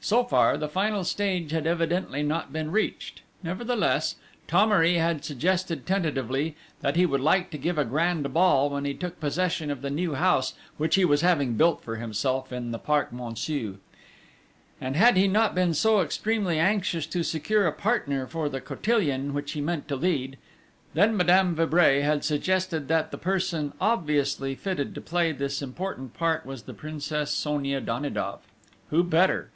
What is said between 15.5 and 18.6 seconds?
been so extremely anxious to secure a partner for the